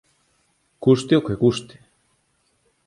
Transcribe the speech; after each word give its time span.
Custe 0.83 1.13
o 1.19 1.25
que 1.25 1.39
custe. 1.43 1.75